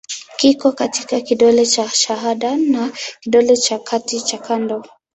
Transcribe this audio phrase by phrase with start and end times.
[0.37, 4.83] Kiko kati ya kidole cha shahada na kidole cha kati cha kando.